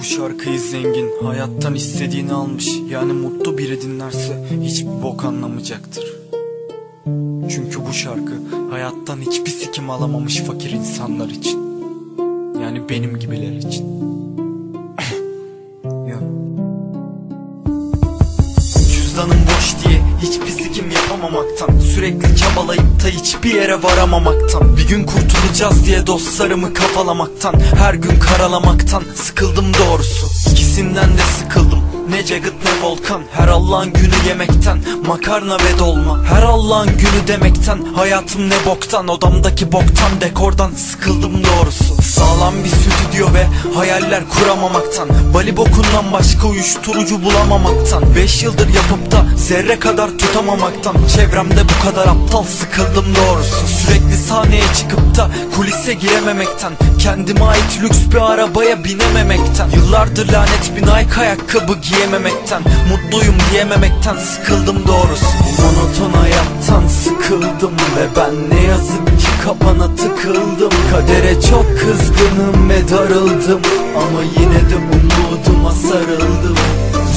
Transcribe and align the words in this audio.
Bu 0.00 0.04
şarkıyı 0.04 0.60
zengin 0.60 1.10
hayattan 1.22 1.74
istediğini 1.74 2.32
almış. 2.32 2.68
Yani 2.90 3.12
mutlu 3.12 3.58
biri 3.58 3.82
dinlerse 3.82 4.46
hiçbir 4.62 5.02
bok 5.02 5.24
anlamayacaktır. 5.24 6.16
Çünkü 7.50 7.86
bu 7.88 7.92
şarkı 7.92 8.32
hayattan 8.70 9.20
hiçbir 9.20 9.50
sikim 9.50 9.90
alamamış 9.90 10.40
fakir 10.40 10.70
insanlar 10.70 11.28
için. 11.28 11.58
Yani 12.62 12.88
benim 12.88 13.18
gibiler 13.18 13.52
için 13.52 14.09
Cüzdanım 19.20 19.46
boş 19.46 19.84
diye 19.84 20.02
hiçbir 20.22 20.62
sikim 20.62 20.90
yapamamaktan 20.90 21.78
Sürekli 21.78 22.36
çabalayıp 22.36 23.04
da 23.04 23.08
hiçbir 23.08 23.54
yere 23.54 23.82
varamamaktan 23.82 24.76
Bir 24.76 24.88
gün 24.88 25.04
kurtulacağız 25.04 25.86
diye 25.86 26.06
dostlarımı 26.06 26.74
kafalamaktan 26.74 27.54
Her 27.76 27.94
gün 27.94 28.18
karalamaktan 28.20 29.02
sıkıldım 29.14 29.64
doğrusu 29.74 30.26
İkisinden 30.70 31.18
de 31.18 31.22
sıkıldım. 31.38 31.82
Ne 32.10 32.26
Jagged 32.26 32.52
ne 32.64 32.82
Volkan. 32.82 33.22
Her 33.32 33.48
Allah'ın 33.48 33.92
günü 33.92 34.28
yemekten. 34.28 34.78
Makarna 35.06 35.56
ve 35.56 35.78
dolma. 35.78 36.24
Her 36.24 36.42
Allah'ın 36.42 36.86
günü 36.86 37.26
demekten. 37.28 37.78
Hayatım 37.94 38.50
ne 38.50 38.54
boktan. 38.66 39.08
Odamdaki 39.08 39.72
boktan 39.72 40.20
dekordan 40.20 40.70
Sıkıldım 40.70 41.32
doğrusu. 41.44 42.02
Sağlam 42.02 42.54
bir 42.64 42.68
stüdyo 42.68 43.34
ve 43.34 43.46
Hayaller 43.74 44.22
kuramamaktan. 44.28 45.08
Bali 45.34 45.56
bokundan 45.56 46.12
başka 46.12 46.48
uyuşturucu 46.48 47.22
bulamamaktan. 47.22 48.14
Beş 48.16 48.42
yıldır 48.42 48.68
yapıp 48.68 49.12
da 49.12 49.26
Zerre 49.36 49.78
kadar 49.78 50.10
tutamamaktan. 50.18 50.96
Çevremde 51.16 51.62
bu 51.64 51.86
kadar 51.88 52.06
aptal 52.06 52.44
Sıkıldım 52.44 53.06
doğrusu. 53.14 53.66
Sürekli 53.66 54.16
sahneye 54.16 54.64
çıkıp 54.78 55.16
da 55.16 55.30
Kulise 55.56 55.94
girememekten. 55.94 56.72
Kendime 56.98 57.44
ait 57.44 57.82
lüks 57.82 57.98
bir 58.12 58.32
arabaya 58.32 58.84
binememekten. 58.84 59.70
Yıllardır 59.70 60.32
lanet 60.32 60.69
bir 60.76 60.82
Nike 60.82 61.20
ayakkabı 61.20 61.72
giyememekten 61.82 62.62
Mutluyum 62.90 63.34
diyememekten 63.50 64.16
sıkıldım 64.16 64.76
doğrusu. 64.86 65.26
Monoton 65.58 66.18
hayattan 66.20 66.88
sıkıldım 66.88 67.72
Ve 67.96 68.06
ben 68.16 68.50
ne 68.50 68.66
yazık 68.66 69.06
ki 69.06 69.26
kapana 69.44 69.94
tıkıldım. 69.96 70.70
Kadere 70.92 71.40
çok 71.40 71.64
kızgınım 71.64 72.68
ve 72.68 72.88
darıldım 72.88 73.60
Ama 73.96 74.22
yine 74.38 74.70
de 74.70 74.76
umuduma 74.76 75.72
sarıldım. 75.72 76.56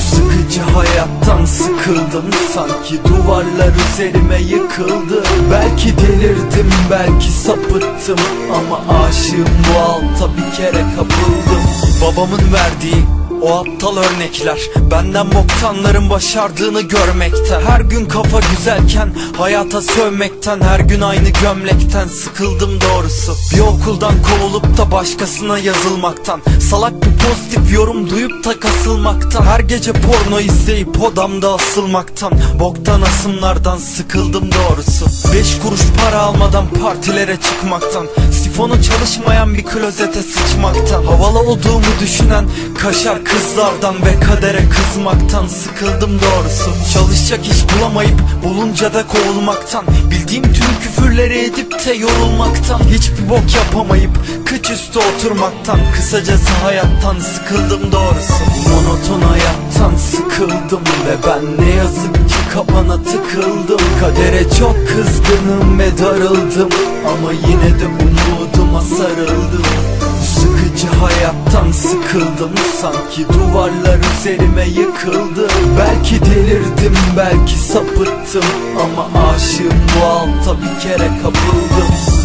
Sıkıcı 0.09 0.61
hayattan 0.61 1.45
sıkıldım 1.45 2.25
Sanki 2.53 2.99
duvarlar 3.03 3.71
üzerime 3.93 4.41
yıkıldı. 4.41 5.23
Belki 5.51 5.97
delirdim 5.97 6.71
belki 6.91 7.31
sapıttım 7.31 8.19
Ama 8.55 9.03
aşığım 9.03 9.47
bu 9.67 9.79
alta 9.79 10.33
bir 10.37 10.55
kere 10.57 10.83
kapıldım. 10.95 11.63
Babamın 12.01 12.53
verdiği 12.53 13.22
o 13.44 13.52
aptal 13.52 13.97
örnekler 13.97 14.59
Benden 14.91 15.27
boktanların 15.33 16.09
başardığını 16.09 16.81
görmekte. 16.81 17.59
Her 17.67 17.81
gün 17.81 18.05
kafa 18.05 18.39
güzelken 18.39 19.13
hayata 19.38 19.81
sövmekten 19.81 20.61
Her 20.61 20.80
gün 20.80 21.02
aynı 21.02 21.30
gömlekten 21.30 22.08
sıkıldım 22.08 22.80
doğrusu. 22.81 23.36
Bir 23.55 23.59
okuldan 23.59 24.14
kovulup 24.23 24.77
da 24.77 24.91
başkasına 24.91 25.59
yazılmaktan. 25.59 26.41
Salak 26.69 26.94
bir 26.94 27.14
pozitif 27.17 27.73
yorum 27.73 28.09
duyup 28.09 28.45
da 28.45 28.59
kasılmaktan. 28.59 29.41
Her 29.41 29.59
gece 29.59 29.94
porno 29.94 30.39
izleyip 30.39 31.02
odamda 31.03 31.53
asılmaktan. 31.53 32.33
Boktan 32.59 33.02
asımlardan 33.02 33.77
sıkıldım 33.77 34.49
doğrusu. 34.52 35.33
Beş 35.33 35.59
kuruş 35.59 35.81
para 36.03 36.19
almadan 36.19 36.66
partilere 36.81 37.38
çıkmaktan. 37.41 38.08
Sifonu 38.44 38.83
çalışmayan 38.83 39.53
bir 39.53 39.64
klozete 39.64 40.21
sıçmaktan. 40.21 41.05
Havalı 41.05 41.39
olduğumu 41.39 41.86
düşünen 42.02 42.45
kaşar 42.77 43.25
kızlardan 43.34 43.95
ve 44.06 44.20
kadere 44.20 44.70
kızmaktan 44.70 45.48
Sıkıldım 45.48 46.20
doğrusu. 46.20 46.94
Çalışacak 46.94 47.48
iş 47.48 47.58
bulamayıp 47.70 48.20
bulunca 48.44 48.94
da 48.94 49.08
kovulmaktan. 49.08 49.86
Bildiğim 50.11 50.44
tüm 50.44 50.80
küfürleri 50.82 51.39
edip 51.39 51.86
de 51.86 51.93
yorulmaktan. 51.93 52.80
Hiçbir 52.80 53.30
bok 53.30 53.55
yapamayıp 53.55 54.11
kıç 54.45 54.70
üstü 54.70 54.99
oturmaktan. 54.99 55.80
Kısacası 55.95 56.49
hayattan 56.64 57.20
sıkıldım 57.20 57.92
doğrusu. 57.92 58.43
Monoton 58.70 59.22
hayattan 59.22 59.95
sıkıldım 59.98 60.83
ve 61.08 61.16
ben 61.27 61.66
ne 61.66 61.76
yazık 61.76 62.14
ki 62.14 62.36
kapana 62.54 62.98
tıkıldım. 63.04 63.82
Kadere 63.99 64.43
çok 64.60 64.76
kızgınım 64.88 65.80
ve 65.80 65.98
darıldım. 65.98 66.70
Ama 67.08 67.32
yine 67.32 67.80
de 67.80 67.88
umuduma 67.88 68.82
sarıldım 68.82 70.02
Sıkıcı 70.43 70.87
hayattan 70.87 71.71
sıkıldım 71.71 72.52
Sanki. 72.81 73.26
Duvarlar 73.33 73.99
üzerime 74.17 74.65
yıkıldı. 74.65 75.48
Belki 75.80 76.26
delirdim 76.26 76.95
belki 77.17 77.55
sapıttım. 77.59 78.43
Ama 78.83 79.30
aşığım 79.30 79.73
bu 80.02 80.05
alta 80.05 80.58
bir 80.61 80.80
kere 80.80 81.08
kapıldım 81.21 82.23